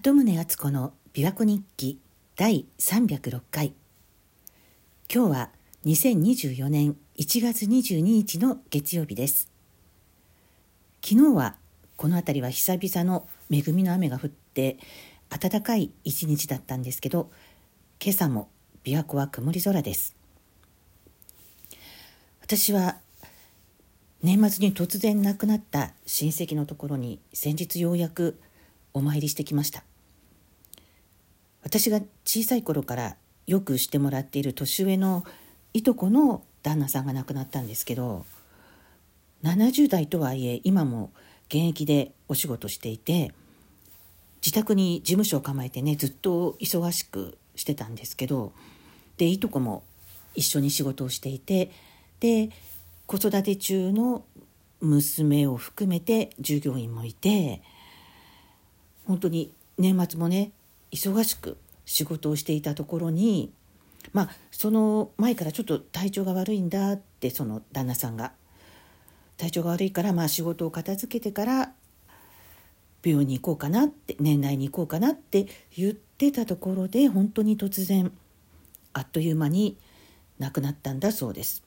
[0.00, 2.00] 鳩宗敦子の琵琶湖日記
[2.36, 3.74] 第306回。
[5.12, 5.50] 今日は
[5.86, 9.50] 2024年1月22日の月曜日です。
[11.04, 11.56] 昨日は
[11.96, 14.78] この辺りは久々の恵みの雨が降って
[15.30, 17.32] 暖かい一日だったんですけど
[18.00, 18.50] 今朝も
[18.84, 20.14] 琵琶湖は曇り空です。
[22.40, 22.98] 私は
[24.22, 28.40] 年末に突然亡くなった親戚のところに先日ようやく
[28.94, 29.87] お参りしてきました。
[31.62, 35.24] 私が小さい頃からよくしてもらっている年上の
[35.72, 38.24] いとこの旦那さんが亡くなったんですけど
[39.42, 41.10] 70代とはいえ今も
[41.48, 43.32] 現役でお仕事していて
[44.44, 48.52] 自宅に事務所を構えてねずっと忙しくしてたんですけど
[49.16, 49.82] でいとこも
[50.34, 51.70] 一緒に仕事をしていて
[52.20, 52.50] で
[53.06, 54.24] 子育て中の
[54.80, 57.62] 娘を含めて従業員もいて
[59.06, 60.52] 本当に年末もね
[60.92, 63.52] 忙しく仕事をしていたところに
[64.12, 68.32] まあその前からちょっと体調が悪いんだってその旦那さんが
[69.36, 71.72] 体調が悪いからまあ仕事を片付けてから
[73.04, 78.12] 病院に行こうかなって年内に行こうかなって言ってたところで本当に突然
[78.92, 79.76] あっという間に
[80.38, 81.62] 亡くなったんだそうです。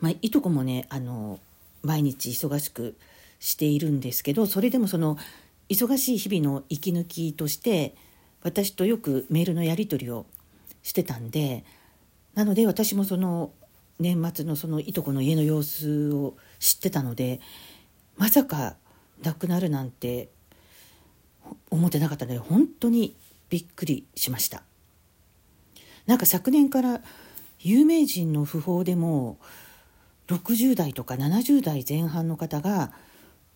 [0.00, 1.40] まあ、いとこもねあの
[1.82, 2.94] 毎日忙しく
[3.40, 5.16] しているんですけどそれでもその
[5.68, 7.94] 忙しい日々の息抜きとして
[8.42, 10.26] 私とよくメールのやり取りを
[10.82, 11.64] してたんで
[12.34, 13.52] なので私もその
[13.98, 17.40] 年末のそのいとこの家の様子を知ってたので
[18.16, 18.76] まさか
[19.22, 20.28] 亡くなるなんて
[21.70, 23.16] 思ってなかったので本当に
[23.48, 24.62] びっくりしました。
[26.06, 27.00] なんか昨年から
[27.60, 29.38] 有名人の訃報でも
[30.28, 32.92] 60代とか70代前半の方が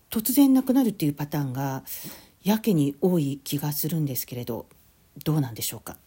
[0.09, 1.83] 突然亡くなるっていうパターンが
[2.43, 4.65] やけに多い気がするんですけれど
[5.23, 5.97] どうなんでしょうか？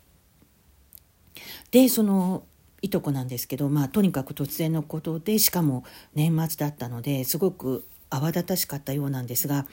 [1.70, 2.44] でその
[2.82, 9.66] いとこなんですけど、まあ、とにかく突然のことでしかも年末だったのですごく慌ただしかったようなんですが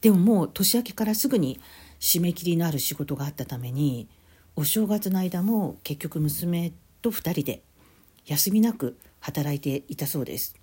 [0.00, 1.60] でももう年明けからすぐに
[2.00, 4.08] 締め切りのある仕事があったために
[4.56, 7.62] お正月の間も結局娘と2人で
[8.26, 10.56] 休みなく働いていたそうです。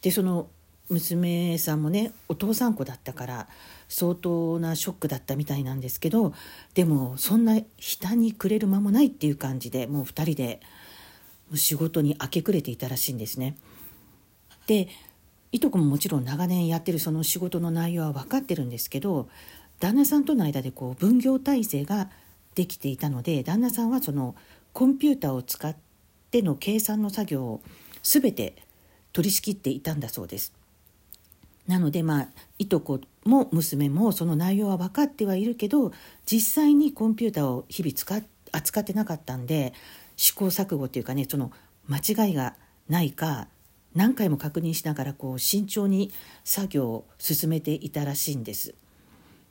[0.00, 0.48] でその
[0.90, 3.48] 娘さんもねお父さん子だったから
[3.88, 6.34] 相当なショックだったみたいなんですけど
[6.74, 10.60] でもそんな下にくれる間もないっていう感じでもう2人で
[11.54, 13.56] 仕事に明け暮れていたらしいんですね。
[14.66, 14.88] で
[15.52, 19.28] いとこももちろん長年やってるその仕事の内容は分かってるんですけど
[19.78, 22.10] 旦那さんとの間でこう分業体制が
[22.54, 24.34] できていたので旦那さんはその
[24.72, 25.76] コンピューターを使っ
[26.30, 27.60] ての計算の作業を
[28.02, 28.56] 全て
[29.12, 30.52] 取り仕切っていたんだそうです。
[31.66, 35.92] なのでまあいとこも娘もその内容は分かってはいるけど
[36.26, 39.72] 実際にコンピューターを日々使扱ってなかったんで
[40.16, 41.50] 試行錯誤っていうかねその
[41.88, 42.54] 間違いが
[42.88, 43.48] ないか
[43.94, 46.12] 何回も確認しながらこう慎重に
[46.44, 48.74] 作業を進めていたらしいんです。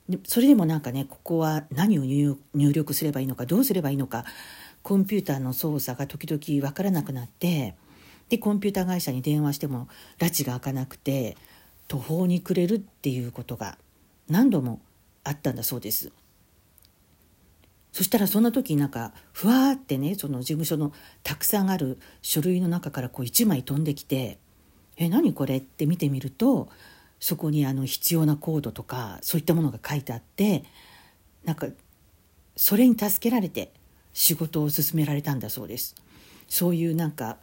[0.08, 4.26] でそれでもなんかねここは何を入力すればいいのかどうすればいいのか
[4.82, 7.74] コンピューターの操作が時々分からなくなって
[8.28, 9.88] でコンピューター会社に電話しても
[10.18, 11.38] 拉致が開かなくて
[11.88, 13.78] 途方に暮れるっていうことが
[14.28, 14.80] 何度も
[15.22, 16.12] あったんだそうです。
[17.92, 24.38] そしたらそんな時なんかふわーってねその事務所のたくさんある書類の中からこう1枚飛んできて
[24.98, 26.68] 「え何これ?」って見てみると
[27.20, 30.64] そこにあの必要なコードとかそういったものが書いてあって
[31.44, 31.68] なんか
[32.56, 33.72] それに助けられて
[34.12, 35.94] 仕事を進められたんだそうです。
[36.48, 37.38] そういうなんか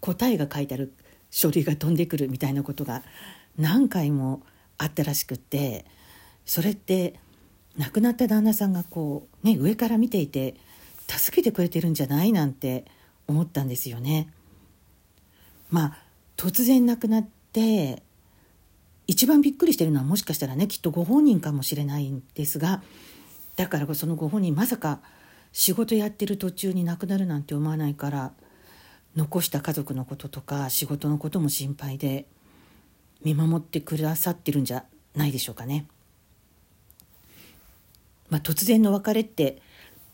[0.00, 0.92] 答えが書いてある
[1.30, 3.02] 書類が飛んでくるみたいなことが
[3.58, 4.42] 何回も
[4.78, 5.84] あったらしくって
[6.44, 7.14] それって
[7.78, 10.54] 亡くなった旦那さんがこう、ね、上から見ていて
[11.06, 12.84] 助けてくれてるんじゃないなんて
[13.26, 14.32] 思ったんですよね。
[15.70, 15.98] まあ
[16.36, 18.02] 突然亡くなって
[19.06, 22.82] 一番びっくりしてるのはもしかしたらねきっとご本人かもしれないんですが
[23.56, 25.00] だからそのご本人まさか
[25.52, 28.32] 仕事やってる途中に亡くなるなんて思わないから
[29.16, 32.26] 残した家族のこととか仕事のことも心配で
[33.24, 34.84] 見守ってくださってるんじゃ
[35.14, 35.86] ないでしょうかね。
[38.28, 39.60] まあ、突然の別れって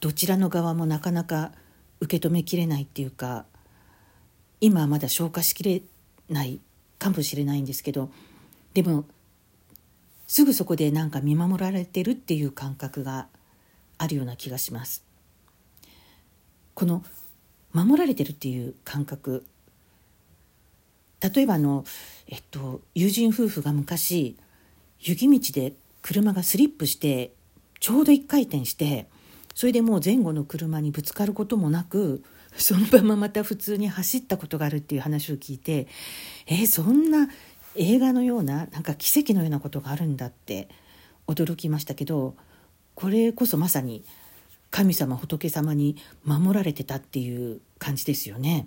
[0.00, 1.52] どちらの側もなかなか
[2.00, 3.46] 受け止めきれないっていうか
[4.60, 5.82] 今はまだ消化しきれ
[6.28, 6.60] ない
[6.98, 8.10] かもしれないんですけど
[8.74, 9.04] でも
[10.26, 13.28] すぐそこでなんか見守られてるっていう感覚が
[13.98, 15.04] あるような気がします。
[16.74, 17.04] この
[17.72, 19.44] 守られてるっていう感覚
[21.22, 21.84] 例えばあの、
[22.26, 24.36] えっと、友人夫婦が昔
[24.98, 27.32] 雪道で車がスリップして
[27.80, 29.06] ちょうど1回転して
[29.54, 32.22] それでもう前後の車にぶつかることもなく
[32.56, 35.86] そのまままた普通に走ったことがあるっていう話を聞いて
[36.46, 37.28] えー、そんな
[37.74, 40.68] 映画のようななんか奇跡のようなことがあるんだって
[41.26, 42.34] 驚きましたけど
[42.94, 44.04] これこそまさに
[44.70, 48.66] 神様仏様に守られてたっていう感じですよね。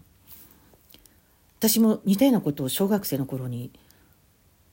[1.67, 3.71] 私も似たようなことを小学生の頃に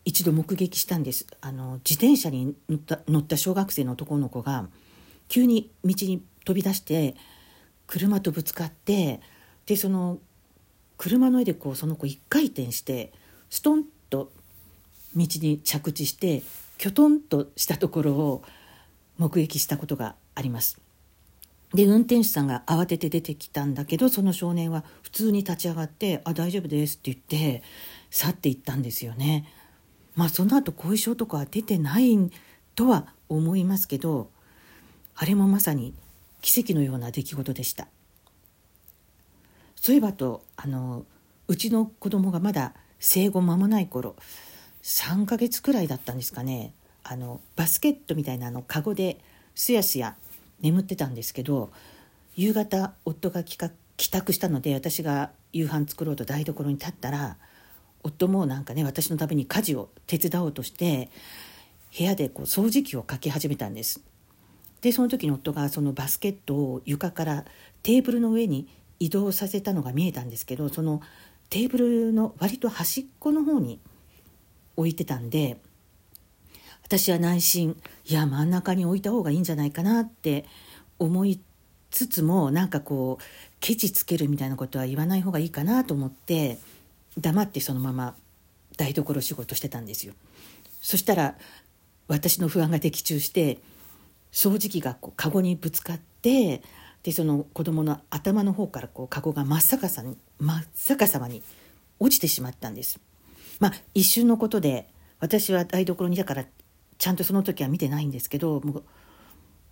[0.05, 4.67] 一度目撃したんですあの自転車に乗った乗った小学生の男の子が
[5.27, 7.17] 急に道に飛び出して
[7.87, 9.21] 車とぶつかって
[9.65, 10.19] でその
[10.99, 13.11] 車の上でこうその子一回転して
[13.49, 14.31] ストンと
[15.17, 16.43] 道に着地して
[16.77, 18.43] きょとんとしたところを
[19.17, 20.79] 目撃したことがあります。
[21.75, 27.63] で運転手さんが慌てて出てきたんだけどその少年は普通に立ち上がって「あ大丈夫です」って言って
[28.11, 29.47] 去っていったんですよね。
[30.15, 32.31] まあその後後遺症とかは出てない
[32.75, 34.31] とは思いますけど
[35.15, 35.95] あれもまさに
[36.43, 37.89] 奇跡のような出来事でした。
[39.77, 41.07] そういえばとあの
[41.49, 44.15] うちの子供がまだ生後間もない頃
[44.83, 46.73] 3ヶ月くらいだったんですかね
[47.03, 49.19] あのバスケットみたいなのカゴで
[49.55, 50.17] すやすや
[50.63, 51.71] 眠ってたんですけど
[52.35, 53.59] 夕方夫が帰
[54.11, 57.37] 宅したので私が夕飯作ろうと台所に立ったら
[58.03, 61.11] 夫もなんかね私のために家事を手伝おうとして
[61.97, 64.01] 部屋でこう掃除機をかけ始めたんです。
[64.81, 67.45] でその時に夫がそのバスケットを床から
[67.83, 68.67] テーブルの上に
[68.99, 71.03] 移動させたのが見えたんですけどその
[71.51, 73.79] テーブルの割と端っこの方に
[74.77, 75.59] 置いてたんで
[76.93, 80.45] 私は内心いや真ん中に置いた方がいいんじゃないかなって
[80.99, 81.41] 思い
[81.91, 83.25] つつもなんかこう
[83.61, 86.59] ケチつけるみたいなことは言わない方がいいかなと思って
[87.19, 88.15] 黙ってそのまま
[88.77, 90.13] 台所仕事してたんですよ。
[90.83, 91.37] そしたら
[92.09, 93.57] 私の不安が的中して
[94.31, 96.61] 掃除機がこうカゴにぶつかって
[97.05, 101.43] でその子供の頭の方からこうカゴが真っ逆さに真っ逆さまに
[101.99, 103.01] 落ちてしまったんです。
[103.61, 104.89] まあ一瞬のことで
[105.21, 106.45] 私は台所にいたから
[107.03, 108.85] ちゃんとその時は見てないんですけどもう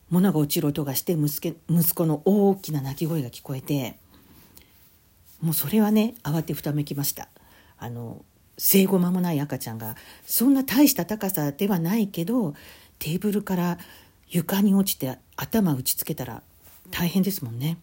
[0.09, 3.95] 物が落ちる音がして息子の大きな泣き声が聞こえて
[5.41, 7.29] もうそれはね慌てふためきました。
[7.79, 8.25] あの
[8.59, 9.95] 生後間もない赤ちゃんが
[10.27, 12.55] そんな大した高さではないけど
[12.99, 13.79] テーブルから
[14.27, 16.43] 床に落ちて頭打ちつけたら
[16.91, 17.79] 大変ですもんね。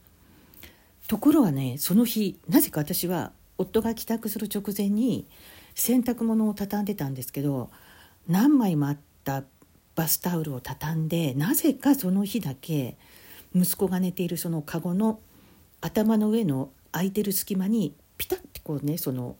[1.07, 5.25] ところがねその日なぜか私は夫が帰宅する直前に
[5.73, 7.69] 洗濯物を畳んでたんですけど
[8.27, 8.97] 何枚もあっ
[9.27, 9.43] た
[9.95, 12.95] バスタオルを畳んでなぜかその日だけ
[13.53, 15.19] 息子が寝ているそのカゴの
[15.81, 19.35] 頭の上の空いてる隙間にピタッてこうねその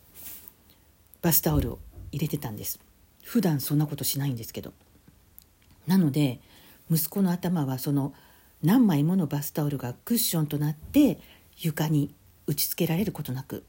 [1.22, 1.80] バスタオルを
[2.12, 2.80] 入れてたんです。
[3.24, 4.74] 普段そんなことしないんですけど。
[5.88, 6.42] なので
[6.92, 8.13] 息子の頭はその
[8.62, 11.19] 何枚ものバスタオルがクッションとなって
[11.57, 12.13] 床に
[12.45, 13.63] 打ちつけられることなく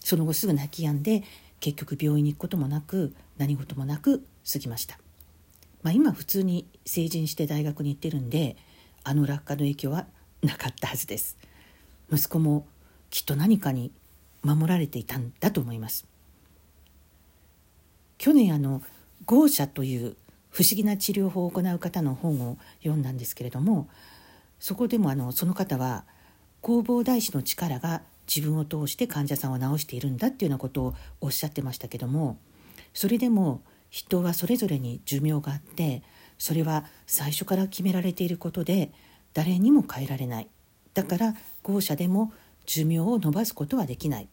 [0.00, 1.22] その後すぐ泣き止んで
[1.60, 4.98] 結局病院に行くこともなく何事もなく過ぎました、
[5.82, 8.56] まあ、今普通に成人して大学に行ってるんで
[9.04, 10.06] あの落下の影響は
[10.42, 11.36] なかったはずです。
[12.12, 12.66] 息子も
[13.10, 13.90] きっと何かに
[14.42, 16.06] 守られていたんだと思います。
[18.18, 18.82] 去年あの
[19.26, 20.16] ゴーシャという
[20.50, 23.88] 不思議な治療法を行う方の本を読んだんですけれども
[24.60, 26.04] そこでもあのその方は
[26.62, 32.38] 弘法大師の力が自分を通して患者さんを治しているんだっていうようなことをおっしゃってましたけども
[32.94, 33.62] それでも
[33.92, 36.02] 人はそれぞれに寿命があって
[36.38, 38.90] それは最初から決められていることで
[39.34, 40.48] 誰にも変えられない。
[40.94, 42.32] だから後者でも
[42.64, 44.28] 寿命を延ばすことはできない。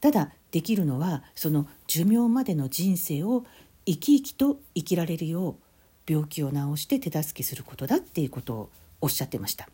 [0.00, 3.46] ただできるのはその寿命までの人生を
[3.86, 9.68] 生き生きと生きられるよう病気を治して手助けすることだっていうことをおっしゃってました。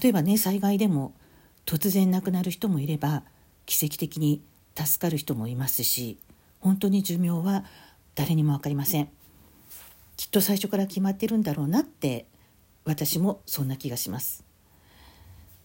[0.00, 1.12] 例えばね災害でも
[1.66, 3.24] 突然亡くなる人もいれば
[3.66, 4.42] 奇跡的に
[4.76, 6.18] 助かる人もいますし
[6.62, 7.64] 本当に寿命は
[8.14, 9.08] 誰にも分かりません。
[10.16, 12.26] きっと最初から決まってるんだろうなって
[12.84, 14.44] 私もそんな気がします。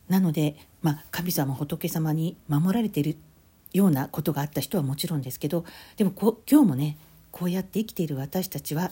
[0.09, 3.17] なので、まあ、神様仏様に守られている
[3.73, 5.65] ようなことがあった人はもちろんですけど
[5.97, 6.97] でもこ今日もね
[7.31, 8.91] こうやって生きている私たちは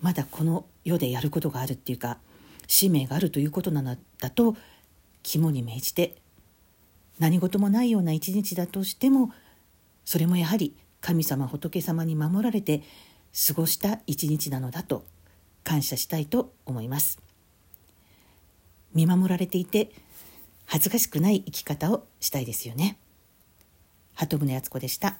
[0.00, 2.18] まだこの世でやることがあるっていうか
[2.66, 4.56] 使命があるということなのだと
[5.22, 6.16] 肝に銘じて
[7.18, 9.32] 何事もないような一日だとしても
[10.06, 12.82] それもやはり神様仏様に守られて
[13.46, 15.04] 過ごした一日なのだと
[15.64, 17.20] 感謝したいと思います。
[18.94, 19.92] 見守られていて
[20.66, 22.98] 恥ずかしくない生き方をしたいですよね。
[24.14, 25.18] 鳩宗敦子でした。